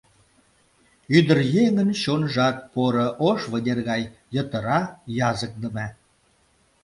[1.17, 4.01] Ӱдыръеҥын чонжат поро, ош вынер гай
[4.35, 4.79] йытыра,
[5.29, 5.87] языкдыме.